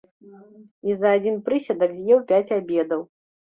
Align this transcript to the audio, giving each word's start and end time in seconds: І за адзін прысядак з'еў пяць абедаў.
І 0.89 0.95
за 1.01 1.11
адзін 1.17 1.37
прысядак 1.49 1.93
з'еў 1.99 2.25
пяць 2.33 2.51
абедаў. 2.59 3.07